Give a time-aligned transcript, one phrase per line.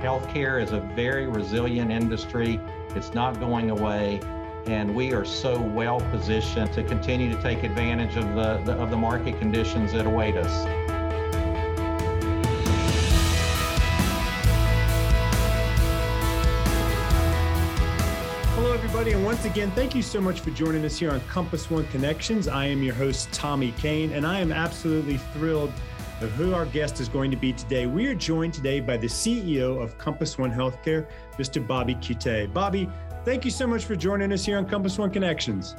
[0.00, 2.60] Healthcare is a very resilient industry.
[2.94, 4.20] It's not going away
[4.66, 8.90] and we are so well positioned to continue to take advantage of the, the, of
[8.90, 10.66] the market conditions that await us.
[18.54, 21.70] Hello, everybody, and once again, thank you so much for joining us here on Compass
[21.70, 22.46] One Connections.
[22.46, 25.72] I am your host, Tommy Kane, and I am absolutely thrilled
[26.20, 27.86] of who our guest is going to be today.
[27.86, 31.06] We are joined today by the CEO of Compass One Healthcare,
[31.38, 31.64] Mr.
[31.64, 32.52] Bobby Kutteh.
[32.52, 32.88] Bobby,
[33.28, 35.76] Thank you so much for joining us here on Compass One Connections.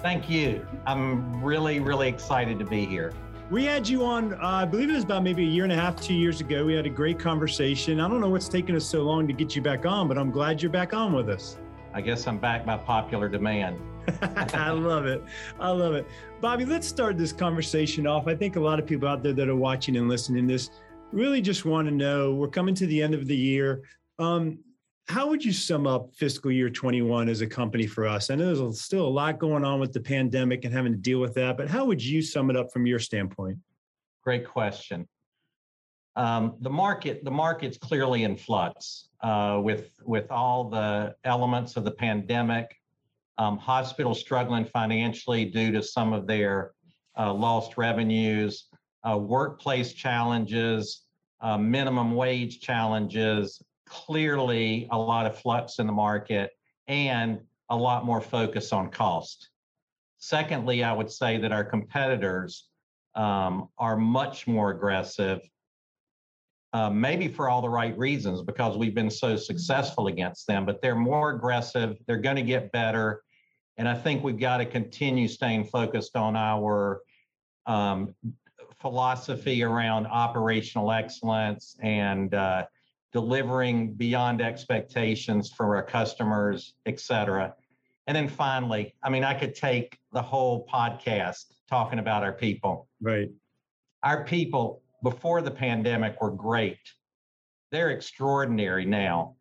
[0.00, 0.64] Thank you.
[0.86, 3.12] I'm really, really excited to be here.
[3.50, 5.76] We had you on, uh, I believe it was about maybe a year and a
[5.76, 6.64] half, two years ago.
[6.64, 7.98] We had a great conversation.
[7.98, 10.30] I don't know what's taken us so long to get you back on, but I'm
[10.30, 11.58] glad you're back on with us.
[11.92, 13.80] I guess I'm back by popular demand.
[14.54, 15.22] I love it.
[15.60, 16.06] I love it.
[16.40, 18.26] Bobby, let's start this conversation off.
[18.26, 20.70] I think a lot of people out there that are watching and listening this
[21.12, 23.82] really just want to know we're coming to the end of the year.
[24.18, 24.58] Um,
[25.08, 28.30] how would you sum up fiscal year 21 as a company for us?
[28.30, 31.20] I know there's still a lot going on with the pandemic and having to deal
[31.20, 33.58] with that, but how would you sum it up from your standpoint?
[34.22, 35.08] Great question.
[36.14, 41.84] Um, the market, the market's clearly in flux uh, with with all the elements of
[41.84, 42.76] the pandemic.
[43.38, 46.72] Um, hospitals struggling financially due to some of their
[47.18, 48.66] uh, lost revenues,
[49.08, 51.02] uh, workplace challenges,
[51.40, 56.50] uh, minimum wage challenges, clearly a lot of flux in the market
[56.88, 59.50] and a lot more focus on cost.
[60.18, 62.68] Secondly, I would say that our competitors
[63.14, 65.40] um, are much more aggressive,
[66.72, 70.80] uh, maybe for all the right reasons, because we've been so successful against them, but
[70.80, 71.96] they're more aggressive.
[72.06, 73.22] They're going to get better.
[73.76, 77.00] And I think we've got to continue staying focused on our
[77.66, 78.14] um,
[78.80, 82.66] philosophy around operational excellence and uh,
[83.12, 87.54] delivering beyond expectations for our customers, et cetera.
[88.06, 92.88] And then finally, I mean, I could take the whole podcast talking about our people.
[93.00, 93.28] Right.
[94.02, 96.78] Our people before the pandemic were great.
[97.70, 99.36] They're extraordinary now.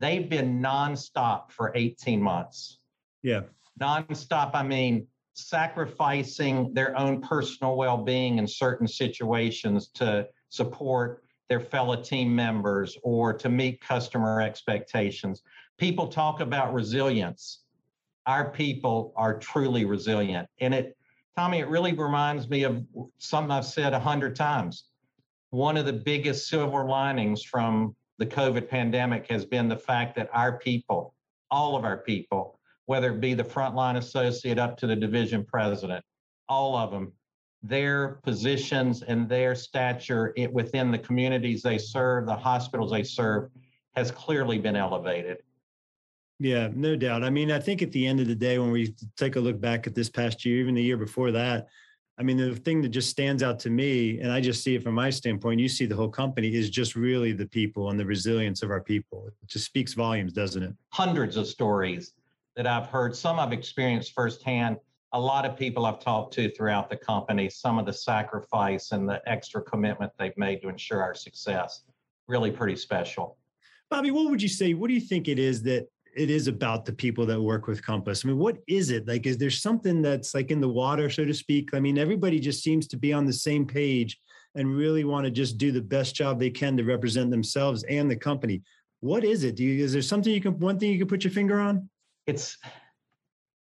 [0.00, 2.78] They've been nonstop for 18 months.
[3.22, 3.42] Yeah.
[3.80, 11.60] Nonstop, I mean, sacrificing their own personal well being in certain situations to support their
[11.60, 15.42] fellow team members or to meet customer expectations.
[15.78, 17.60] People talk about resilience.
[18.26, 20.48] Our people are truly resilient.
[20.60, 20.96] And it,
[21.36, 22.84] Tommy, it really reminds me of
[23.18, 24.84] something I've said a hundred times.
[25.54, 30.28] One of the biggest silver linings from the COVID pandemic has been the fact that
[30.32, 31.14] our people,
[31.48, 36.04] all of our people, whether it be the frontline associate up to the division president,
[36.48, 37.12] all of them
[37.62, 43.48] their positions and their stature within the communities they serve, the hospitals they serve,
[43.94, 45.38] has clearly been elevated.
[46.40, 47.22] Yeah, no doubt.
[47.22, 49.60] I mean, I think at the end of the day, when we take a look
[49.60, 51.68] back at this past year, even the year before that,
[52.16, 54.82] I mean, the thing that just stands out to me, and I just see it
[54.82, 58.06] from my standpoint, you see the whole company is just really the people and the
[58.06, 59.26] resilience of our people.
[59.26, 60.72] It just speaks volumes, doesn't it?
[60.90, 62.12] Hundreds of stories
[62.54, 64.76] that I've heard, some I've experienced firsthand
[65.14, 69.08] a lot of people I've talked to throughout the company, some of the sacrifice and
[69.08, 71.82] the extra commitment they've made to ensure our success,
[72.26, 73.38] really pretty special.
[73.90, 74.74] Bobby, what would you say?
[74.74, 75.86] What do you think it is that
[76.16, 78.24] it is about the people that work with Compass?
[78.24, 79.06] I mean, what is it?
[79.06, 81.70] Like, is there something that's like in the water, so to speak?
[81.74, 84.18] I mean, everybody just seems to be on the same page
[84.54, 88.10] and really want to just do the best job they can to represent themselves and
[88.10, 88.62] the company.
[89.00, 89.56] What is it?
[89.56, 91.90] Do you, is there something you can, one thing you can put your finger on?
[92.26, 92.56] It's,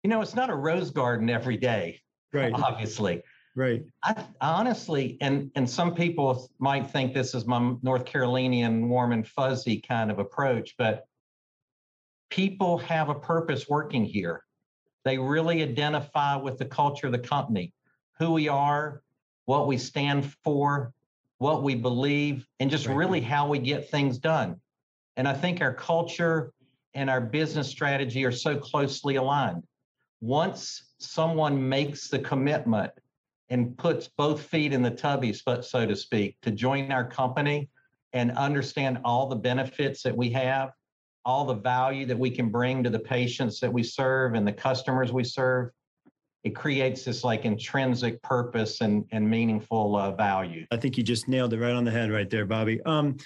[0.03, 2.01] you know, it's not a rose garden every day,
[2.33, 2.53] right?
[2.53, 3.23] Obviously,
[3.57, 3.83] right.
[4.05, 9.27] I, honestly, and and some people might think this is my North Carolinian warm and
[9.27, 11.07] fuzzy kind of approach, but
[12.32, 14.43] people have a purpose working here.
[15.04, 17.75] They really identify with the culture of the company,
[18.19, 19.03] who we are,
[19.44, 20.94] what we stand for,
[21.37, 22.96] what we believe, and just right.
[22.96, 24.58] really how we get things done.
[25.19, 26.55] And I think our culture
[26.94, 29.64] and our business strategy are so closely aligned
[30.23, 32.93] once someone makes the commitment
[33.50, 37.69] and puts both feet in the tubby, so to speak, to join our company
[38.14, 40.70] and understand all the benefits that we have,
[41.25, 44.53] all the value that we can bring to the patients that we serve and the
[44.53, 45.71] customers we serve,
[46.45, 50.67] it creates this like intrinsic purpose and, and meaningful uh, value.
[50.71, 52.81] I think you just nailed it right on the head right there, Bobby.
[52.83, 53.17] Um,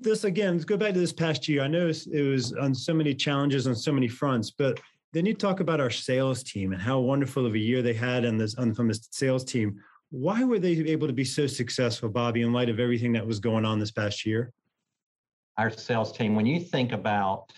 [0.00, 1.62] this again, let's go back to this past year.
[1.62, 4.80] I know it was on so many challenges on so many fronts, but
[5.12, 8.24] then you talk about our sales team and how wonderful of a year they had
[8.24, 9.80] on this the sales team.
[10.10, 13.40] Why were they able to be so successful, Bobby, in light of everything that was
[13.40, 14.52] going on this past year?
[15.56, 16.34] Our sales team.
[16.34, 17.52] When you think about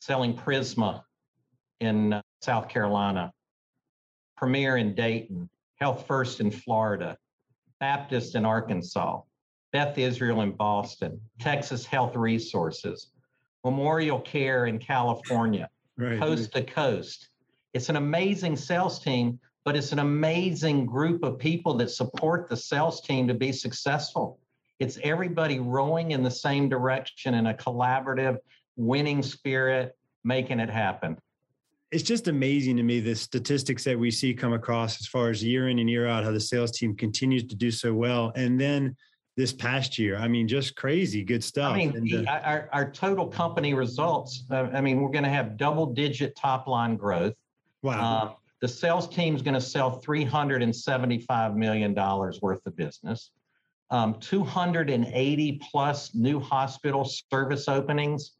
[0.00, 1.02] selling Prisma
[1.80, 3.32] in uh, South Carolina,
[4.36, 7.16] Premier in Dayton, Health First in Florida,
[7.80, 9.20] Baptist in Arkansas,
[9.72, 13.08] Beth Israel in Boston, Texas Health Resources,
[13.64, 16.18] Memorial Care in California, right.
[16.18, 17.28] coast to coast.
[17.74, 22.56] It's an amazing sales team, but it's an amazing group of people that support the
[22.56, 24.38] sales team to be successful.
[24.82, 28.38] It's everybody rowing in the same direction in a collaborative,
[28.74, 31.16] winning spirit, making it happen.
[31.92, 35.44] It's just amazing to me the statistics that we see come across as far as
[35.44, 38.32] year in and year out, how the sales team continues to do so well.
[38.34, 38.96] And then
[39.36, 40.16] this past year.
[40.16, 41.72] I mean, just crazy good stuff.
[41.72, 45.30] I mean, and, uh, our, our total company results, uh, I mean, we're going to
[45.30, 47.34] have double digit top line growth.
[47.82, 48.00] Wow.
[48.00, 53.30] Uh, the sales team is going to sell $375 million worth of business,
[53.92, 58.32] um, 280 plus new hospital service openings.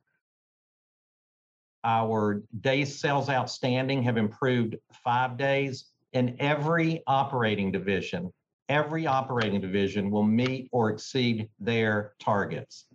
[1.84, 8.32] Our days sales outstanding have improved five days in every operating division
[8.72, 12.86] every operating division will meet or exceed their targets.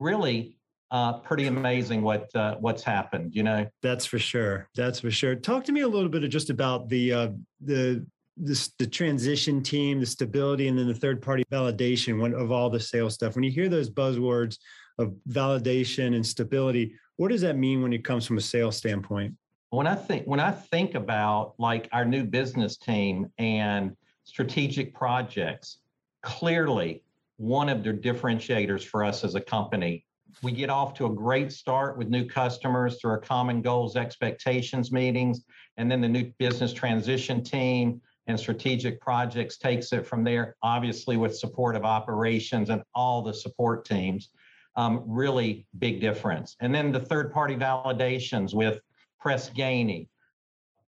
[0.00, 0.56] Really,
[0.90, 3.34] uh, pretty amazing what uh, what's happened.
[3.34, 4.68] You know, that's for sure.
[4.74, 5.36] That's for sure.
[5.36, 7.28] Talk to me a little bit of just about the uh,
[7.60, 8.04] the
[8.40, 12.70] this, the transition team, the stability, and then the third party validation when, of all
[12.70, 13.34] the sales stuff.
[13.34, 14.58] When you hear those buzzwords
[14.98, 19.34] of validation and stability, what does that mean when it comes from a sales standpoint?
[19.70, 25.78] When I think when I think about like our new business team and strategic projects,
[26.22, 27.02] clearly
[27.36, 30.04] one of the differentiators for us as a company.
[30.42, 34.92] We get off to a great start with new customers through our common goals, expectations
[34.92, 35.42] meetings,
[35.76, 41.16] and then the new business transition team and strategic projects takes it from there, obviously
[41.16, 44.30] with support of operations and all the support teams.
[44.76, 46.56] Um, really big difference.
[46.60, 48.80] And then the third party validations with
[49.20, 50.08] Press Ganey,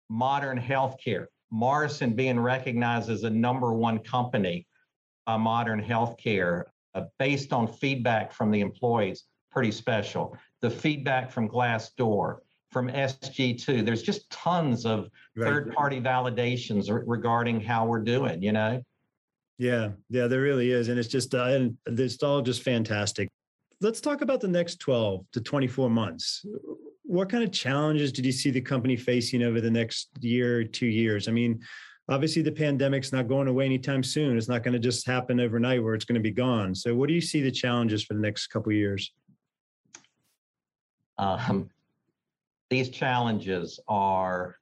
[0.09, 4.65] modern healthcare, Morrison being recognized as a number one company
[5.25, 6.63] by modern healthcare
[6.95, 10.35] uh, based on feedback from the employees, pretty special.
[10.61, 12.37] The feedback from Glassdoor,
[12.73, 15.47] from SG2, there's just tons of right.
[15.47, 18.81] third party validations regarding how we're doing, you know?
[19.57, 20.89] Yeah, yeah, there really is.
[20.89, 23.29] And it's just, uh, and it's all just fantastic.
[23.79, 26.45] Let's talk about the next 12 to 24 months
[27.13, 30.63] what kind of challenges did you see the company facing over the next year or
[30.63, 31.27] two years?
[31.27, 31.61] I mean,
[32.09, 34.37] obviously the pandemic's not going away anytime soon.
[34.37, 36.73] It's not going to just happen overnight where it's going to be gone.
[36.73, 39.13] So, what do you see the challenges for the next couple years?
[41.19, 41.69] Um,
[42.73, 44.57] these challenges are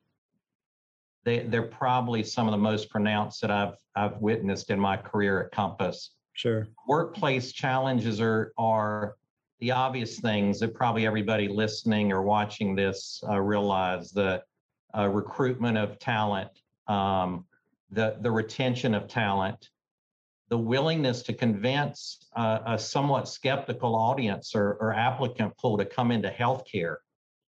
[1.24, 5.44] they, they're probably some of the most pronounced that I've I've witnessed in my career
[5.44, 6.12] at Compass.
[6.34, 6.68] Sure.
[6.88, 9.16] Workplace challenges are are
[9.60, 14.44] the obvious things that probably everybody listening or watching this uh, realize the
[14.98, 16.50] uh, recruitment of talent,
[16.88, 17.46] um,
[17.92, 19.70] the, the retention of talent,
[20.50, 26.12] the willingness to convince uh, a somewhat skeptical audience or, or applicant pool to come
[26.12, 26.98] into healthcare.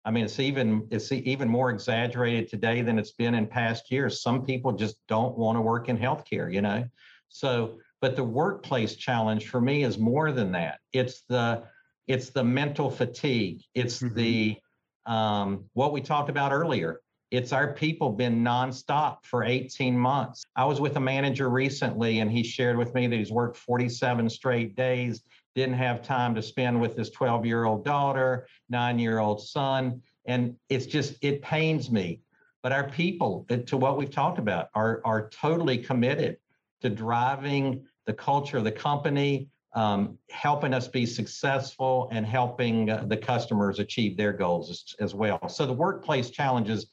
[0.06, 4.22] I mean, it's even it's even more exaggerated today than it's been in past years.
[4.22, 6.88] Some people just don't want to work in healthcare, you know.
[7.28, 10.78] So, but the workplace challenge for me is more than that.
[10.92, 11.64] It's the
[12.06, 13.62] it's the mental fatigue.
[13.74, 14.14] It's mm-hmm.
[14.14, 14.56] the
[15.06, 17.00] um, what we talked about earlier.
[17.30, 20.44] It's our people been nonstop for 18 months.
[20.54, 24.30] I was with a manager recently, and he shared with me that he's worked 47
[24.30, 25.22] straight days,
[25.56, 30.02] didn't have time to spend with his 12 year old daughter, nine year old son.
[30.26, 32.20] And it's just, it pains me.
[32.62, 36.36] But our people, uh, to what we've talked about, are, are totally committed
[36.82, 43.04] to driving the culture of the company, um, helping us be successful and helping uh,
[43.06, 45.48] the customers achieve their goals as, as, well.
[45.48, 46.86] So the workplace challenges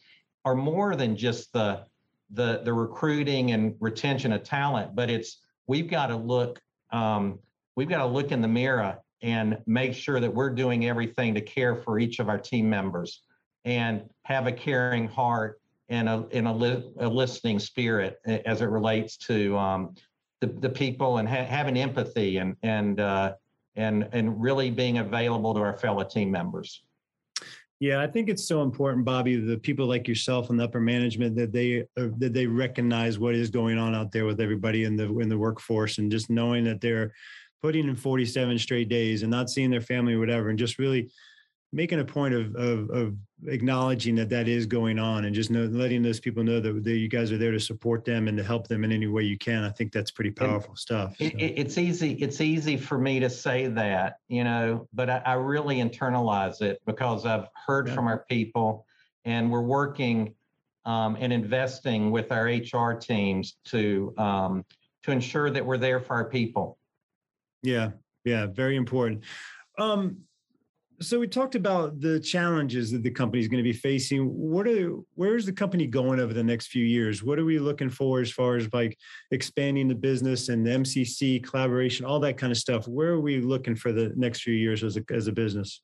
[0.45, 1.85] are more than just the,
[2.31, 7.39] the, the recruiting and retention of talent, but it's we've got to look um,
[7.75, 11.41] we've got to look in the mirror and make sure that we're doing everything to
[11.41, 13.21] care for each of our team members
[13.65, 15.59] and have a caring heart
[15.89, 19.95] and a, in a, li- a listening spirit as it relates to um,
[20.41, 23.33] the, the people and ha- having empathy and and uh,
[23.75, 26.83] and and really being available to our fellow team members.
[27.83, 29.35] Yeah, I think it's so important, Bobby.
[29.35, 33.35] The people like yourself and the upper management that they uh, that they recognize what
[33.35, 36.63] is going on out there with everybody in the in the workforce, and just knowing
[36.63, 37.13] that they're
[37.61, 41.11] putting in 47 straight days and not seeing their family or whatever, and just really
[41.73, 43.15] making a point of, of, of
[43.47, 46.97] acknowledging that that is going on and just know, letting those people know that, that
[46.97, 49.37] you guys are there to support them and to help them in any way you
[49.37, 49.63] can.
[49.63, 51.15] I think that's pretty powerful and stuff.
[51.17, 51.25] So.
[51.25, 52.13] It, it's easy.
[52.13, 56.79] It's easy for me to say that, you know, but I, I really internalize it
[56.85, 57.95] because I've heard yeah.
[57.95, 58.85] from our people
[59.25, 60.35] and we're working
[60.85, 64.65] um, and investing with our HR teams to um,
[65.03, 66.77] to ensure that we're there for our people.
[67.61, 67.91] Yeah,
[68.25, 69.23] yeah, very important.
[69.77, 70.17] Um,
[70.99, 74.25] so we talked about the challenges that the company is going to be facing.
[74.25, 77.23] What are where's the company going over the next few years?
[77.23, 78.97] What are we looking for as far as like
[79.31, 82.87] expanding the business and the MCC collaboration, all that kind of stuff?
[82.87, 85.81] Where are we looking for the next few years as a as a business?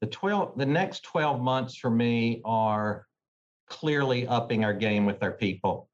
[0.00, 3.06] The twelve the next twelve months for me are
[3.68, 5.88] clearly upping our game with our people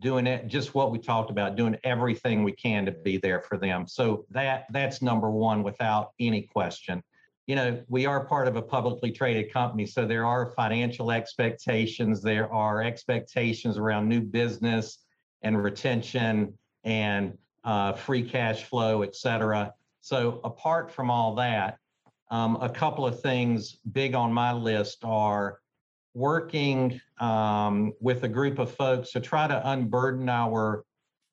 [0.00, 3.56] doing it just what we talked about doing everything we can to be there for
[3.56, 7.02] them so that that's number one without any question
[7.46, 12.22] you know we are part of a publicly traded company so there are financial expectations
[12.22, 14.98] there are expectations around new business
[15.42, 16.52] and retention
[16.84, 21.78] and uh, free cash flow et cetera so apart from all that
[22.30, 25.60] um, a couple of things big on my list are
[26.14, 30.82] working um, with a group of folks to try to unburden our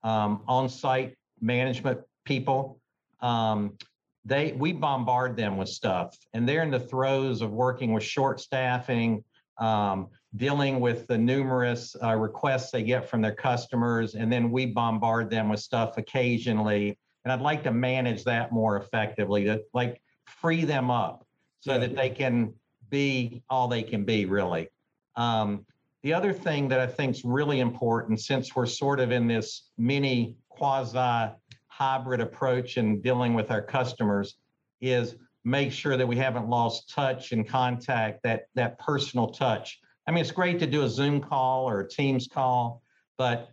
[0.04, 2.82] um, on-site management people.
[3.22, 3.78] Um,
[4.26, 8.40] they we bombard them with stuff, and they're in the throes of working with short
[8.40, 9.24] staffing,
[9.58, 14.66] um, dealing with the numerous uh, requests they get from their customers, and then we
[14.66, 16.98] bombard them with stuff occasionally.
[17.26, 21.26] And I'd like to manage that more effectively, to like free them up
[21.60, 21.80] so yeah.
[21.80, 22.54] that they can
[22.90, 24.70] be all they can be, really.
[25.16, 25.66] Um,
[26.02, 29.70] the other thing that I think is really important, since we're sort of in this
[29.78, 31.32] mini quasi
[31.78, 34.36] hybrid approach in dealing with our customers,
[34.82, 39.80] is make sure that we haven't lost touch and contact, that that personal touch.
[40.08, 42.82] I mean, it's great to do a Zoom call or a Teams call,
[43.18, 43.50] but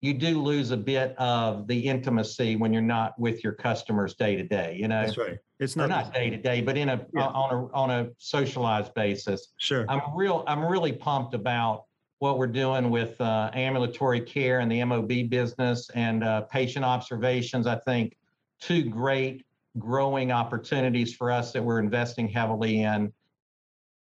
[0.00, 4.34] you do lose a bit of the intimacy when you're not with your customers day
[4.34, 4.76] to day.
[4.78, 5.38] You know, that's right.
[5.60, 7.26] It's not not day to day, but in a yeah.
[7.26, 9.52] on a on a socialized basis.
[9.58, 9.86] Sure.
[9.88, 10.42] I'm real.
[10.48, 11.84] I'm really pumped about
[12.22, 17.66] what we're doing with uh, ambulatory care and the MOB business and uh, patient observations.
[17.66, 18.16] I think
[18.60, 19.44] two great
[19.76, 23.12] growing opportunities for us that we're investing heavily in.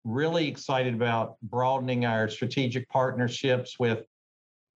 [0.04, 4.06] Really excited about broadening our strategic partnerships with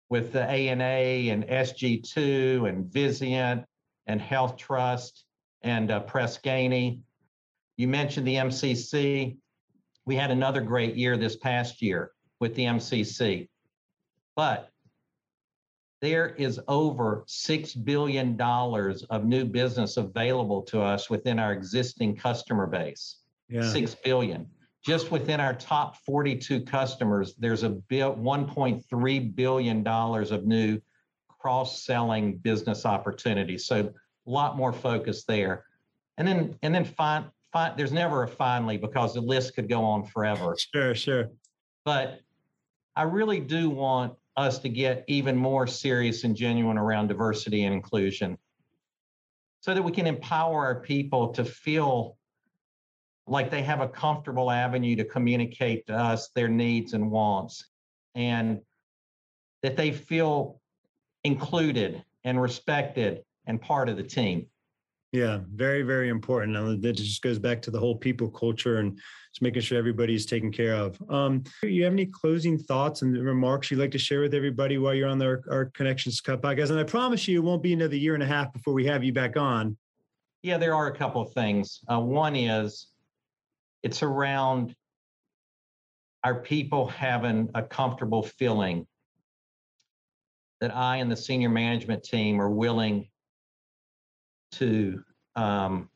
[0.08, 3.64] with the ANA and SG2 and Vizient
[4.08, 5.24] and Health Trust
[5.62, 6.98] and uh.
[7.76, 9.36] You mentioned the MCC.
[10.04, 12.10] We had another great year this past year
[12.40, 13.48] with the MCC,
[14.34, 14.70] but
[16.00, 22.66] there is over $6 billion of new business available to us within our existing customer
[22.66, 23.18] base.
[23.48, 23.70] Yeah.
[23.70, 24.46] 6 billion
[24.84, 30.80] just within our top 42 customers, there's a bill, $1.3 billion of new
[31.28, 33.66] cross-selling business opportunities.
[33.66, 33.92] So
[34.26, 35.64] a lot more focus there.
[36.16, 39.84] And then, and then fine, fine, there's never a finally because the list could go
[39.84, 40.56] on forever.
[40.74, 41.30] Sure, sure.
[41.84, 42.20] But
[42.96, 47.74] I really do want us to get even more serious and genuine around diversity and
[47.74, 48.38] inclusion
[49.60, 52.16] so that we can empower our people to feel
[53.26, 57.66] like they have a comfortable avenue to communicate to us their needs and wants
[58.14, 58.60] and
[59.62, 60.60] that they feel
[61.22, 64.46] included and respected and part of the team.
[65.12, 66.56] Yeah, very, very important.
[66.56, 68.96] And that just goes back to the whole people culture and
[69.32, 70.96] just making sure everybody's taken care of.
[71.08, 74.94] Um, you have any closing thoughts and remarks you'd like to share with everybody while
[74.94, 76.70] you're on our, our Connections Cut podcast?
[76.70, 79.02] And I promise you, it won't be another year and a half before we have
[79.02, 79.76] you back on.
[80.42, 81.80] Yeah, there are a couple of things.
[81.90, 82.86] Uh, one is
[83.82, 84.74] it's around
[86.22, 88.86] our people having a comfortable feeling
[90.60, 93.08] that I and the senior management team are willing
[94.52, 95.02] to
[95.36, 95.88] um,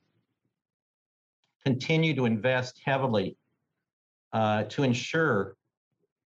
[1.65, 3.37] continue to invest heavily
[4.33, 5.57] uh, to ensure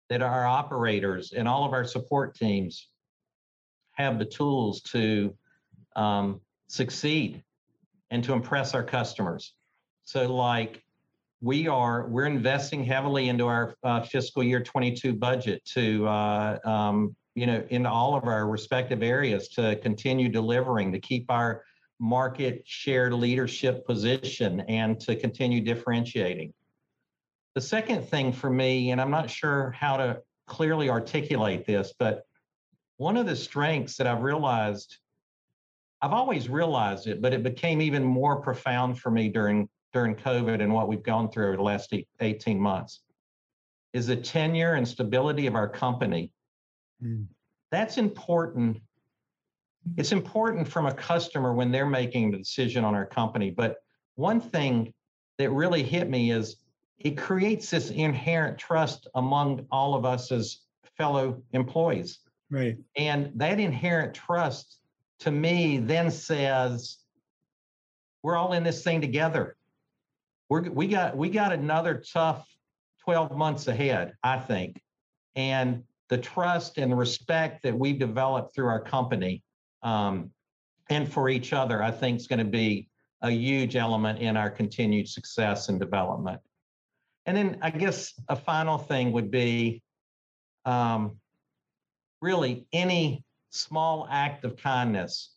[0.09, 2.89] that our operators and all of our support teams
[3.93, 5.35] have the tools to
[5.97, 7.43] um, succeed
[8.11, 9.55] and to impress our customers.
[10.05, 10.83] So, like
[11.41, 17.15] we are we're investing heavily into our uh, fiscal year 22 budget to uh, um,
[17.35, 21.63] you know in all of our respective areas to continue delivering to keep our
[22.00, 26.52] market share leadership position and to continue differentiating
[27.55, 32.23] the second thing for me and i'm not sure how to clearly articulate this but
[32.99, 34.99] one of the strengths that i've realized
[36.02, 40.62] i've always realized it but it became even more profound for me during during COVID
[40.62, 43.00] and what we've gone through over the last 18 months
[43.93, 46.31] is the tenure and stability of our company.
[47.02, 47.26] Mm.
[47.71, 48.81] That's important.
[49.97, 53.50] It's important from a customer when they're making the decision on our company.
[53.50, 53.76] But
[54.14, 54.92] one thing
[55.38, 56.57] that really hit me is
[56.99, 60.59] it creates this inherent trust among all of us as
[60.97, 62.21] fellow employees.
[62.50, 62.76] Right.
[62.97, 64.78] And that inherent trust
[65.21, 66.99] to me then says
[68.23, 69.57] we're all in this thing together.
[70.49, 72.49] We're, we got we got another tough
[73.04, 74.80] 12 months ahead, I think.
[75.37, 79.42] And the trust and the respect that we've developed through our company
[79.83, 80.31] um,
[80.91, 82.89] and for each other, I think is going to be
[83.23, 86.41] a huge element in our continued success and development.
[87.27, 89.83] And then I guess a final thing would be
[90.65, 91.19] um,
[92.23, 95.35] really any small act of kindness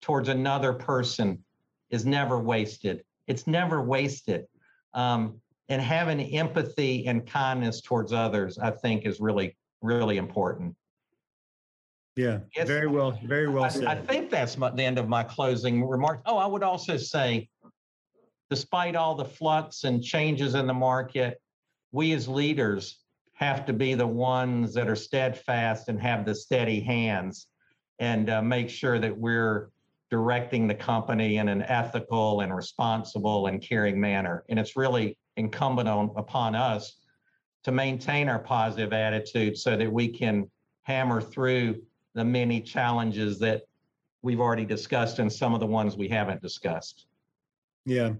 [0.00, 1.42] towards another person
[1.90, 3.04] is never wasted.
[3.26, 4.46] It's never wasted.
[4.92, 10.76] Um, and having empathy and kindness towards others, I think, is really, really important.
[12.16, 13.86] Yeah, yes, very well, very well said.
[13.86, 16.22] I, I think that's my, the end of my closing remarks.
[16.26, 17.48] Oh, I would also say,
[18.50, 21.40] despite all the flux and changes in the market,
[21.90, 22.98] we as leaders
[23.34, 27.48] have to be the ones that are steadfast and have the steady hands
[27.98, 29.70] and uh, make sure that we're
[30.08, 34.44] directing the company in an ethical and responsible and caring manner.
[34.48, 36.96] And it's really incumbent on upon us
[37.64, 40.48] to maintain our positive attitude so that we can
[40.82, 41.82] hammer through
[42.14, 43.62] the many challenges that
[44.22, 47.06] we've already discussed and some of the ones we haven't discussed.
[47.84, 48.12] Yeah.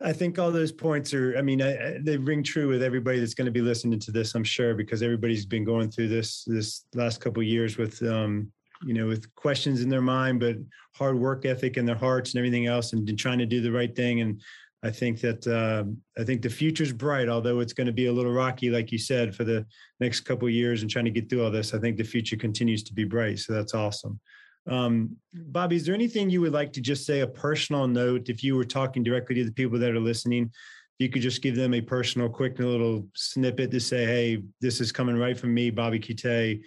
[0.00, 3.34] I think all those points are, I mean, I, they ring true with everybody that's
[3.34, 6.84] going to be listening to this, I'm sure, because everybody's been going through this this
[6.94, 8.52] last couple years with, um,
[8.84, 10.56] you know, with questions in their mind, but
[10.94, 13.94] hard work ethic in their hearts and everything else, and trying to do the right
[13.94, 14.20] thing.
[14.20, 14.40] And
[14.82, 15.84] I think that uh,
[16.20, 18.98] I think the future's bright, although it's going to be a little rocky, like you
[18.98, 19.66] said, for the
[19.98, 21.74] next couple years and trying to get through all this.
[21.74, 24.20] I think the future continues to be bright, so that's awesome.
[24.68, 28.44] Um, Bobby, is there anything you would like to just say a personal note if
[28.44, 30.44] you were talking directly to the people that are listening?
[30.44, 34.80] If you could just give them a personal, quick little snippet to say, "Hey, this
[34.80, 36.60] is coming right from me, Bobby Kite,"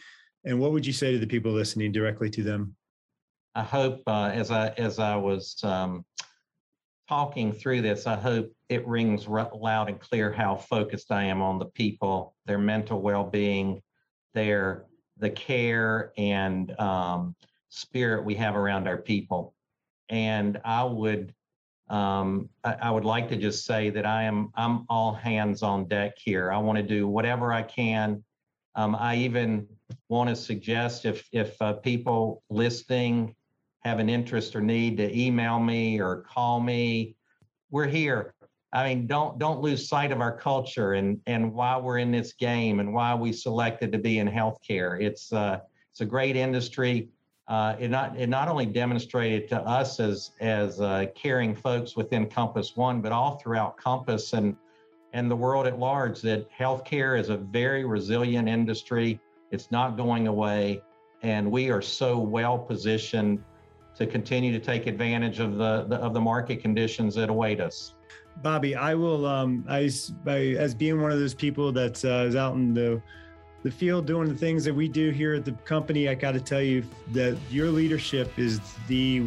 [0.43, 2.75] and what would you say to the people listening directly to them?
[3.55, 6.05] I hope uh, as I as I was um,
[7.11, 11.59] talking through this, I hope it rings loud and clear how focused I am on
[11.59, 13.81] the people, their mental well-being,
[14.33, 14.85] their
[15.17, 17.35] the care and um,
[17.67, 19.53] spirit we have around our people.
[20.07, 21.33] And I would
[21.89, 25.89] um, I, I, would like to just say that I am I'm all hands on
[25.89, 26.49] deck here.
[26.49, 28.23] I want to do whatever I can.
[28.75, 29.67] Um, I even
[30.07, 33.35] want to suggest if if uh, people listening
[33.83, 37.15] have an interest or need to email me or call me,
[37.71, 38.33] we're here.
[38.73, 42.33] I mean, don't don't lose sight of our culture and and why we're in this
[42.33, 45.01] game and why we selected to be in healthcare.
[45.01, 45.59] It's uh,
[45.91, 47.09] it's a great industry.
[47.47, 52.27] Uh, it not it not only demonstrated to us as as uh, caring folks within
[52.27, 54.55] Compass One, but all throughout Compass and
[55.11, 59.19] and the world at large that healthcare is a very resilient industry.
[59.51, 60.81] It's not going away,
[61.23, 63.43] and we are so well positioned
[63.97, 67.93] to continue to take advantage of the, the of the market conditions that await us.
[68.41, 69.25] Bobby, I will.
[69.25, 69.89] Um, I,
[70.25, 73.01] I as being one of those people that uh, is out in the
[73.63, 76.09] the field doing the things that we do here at the company.
[76.09, 79.19] I got to tell you that your leadership is the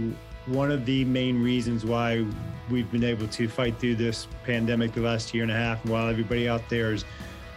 [0.47, 2.27] one of the main reasons why
[2.71, 5.85] we've been able to fight through this pandemic the last year and a half.
[5.87, 7.05] While everybody out there is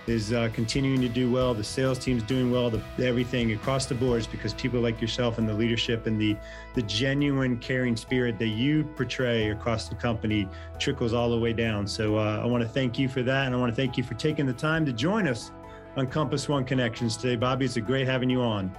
[0.08, 1.54] is uh, continuing to do well.
[1.54, 2.70] The sales team's doing well.
[2.70, 6.36] The, everything across the boards because people like yourself and the leadership and the
[6.74, 10.48] the genuine caring spirit that you portray across the company
[10.80, 11.88] trickles all the way down.
[11.88, 14.04] So uh, I want to thank you for that, and I want to thank you
[14.04, 15.52] for taking the time to join us
[15.98, 17.66] on Compass One Connections today, Bobby.
[17.66, 18.72] It's a great having you on.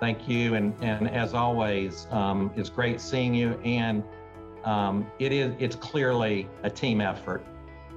[0.00, 3.58] Thank you, and and as always, um, it's great seeing you.
[3.64, 4.04] And
[4.64, 7.42] um, it is it's clearly a team effort.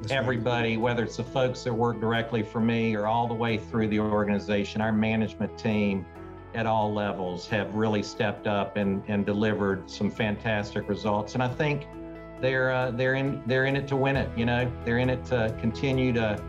[0.01, 0.81] That's everybody, right.
[0.81, 3.99] whether it's the folks that work directly for me or all the way through the
[3.99, 6.05] organization, our management team
[6.53, 11.35] at all levels have really stepped up and, and delivered some fantastic results.
[11.35, 11.87] And I think
[12.41, 14.29] they're uh, they're in they're in it to win it.
[14.35, 16.41] You know, they're in it to continue to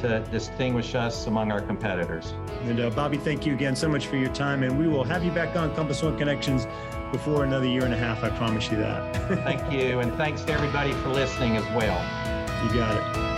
[0.00, 2.34] to distinguish us among our competitors.
[2.62, 5.24] And uh, Bobby, thank you again so much for your time, and we will have
[5.24, 6.66] you back on Compass One Connections
[7.12, 8.22] before another year and a half.
[8.22, 9.16] I promise you that.
[9.44, 12.19] thank you, and thanks to everybody for listening as well.
[12.62, 13.30] You got it.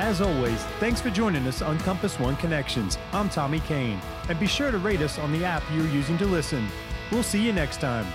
[0.00, 2.98] As always, thanks for joining us on Compass One Connections.
[3.12, 6.26] I'm Tommy Kane, and be sure to rate us on the app you're using to
[6.26, 6.66] listen.
[7.12, 8.06] We'll see you next time.